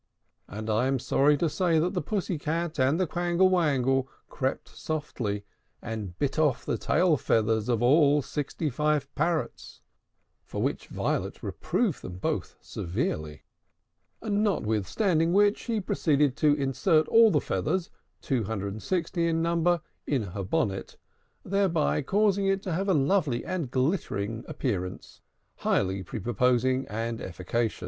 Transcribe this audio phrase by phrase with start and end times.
[0.47, 4.69] And I am sorry to say that the Pussy Cat and the Quangle Wangle crept
[4.69, 5.45] softly,
[5.79, 9.83] and bit off the tail feathers of all the sixty five parrots;
[10.43, 13.43] for which Violet reproved them both severely.
[14.23, 17.91] Notwithstanding which, she proceeded to insert all the feathers
[18.21, 20.97] two hundred and sixty in number in her bonnet;
[21.45, 25.21] thereby causing it to have a lovely and glittering appearance,
[25.57, 27.79] highly prepossessing and efficacious.